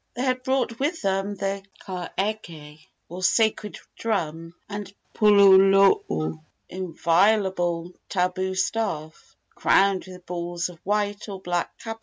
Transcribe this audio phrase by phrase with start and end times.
[0.15, 8.55] They had brought with them the kaeke, or sacred drum, and puloulou, or inviolable tabu
[8.55, 11.99] staff, crowned with balls of white or black kapa.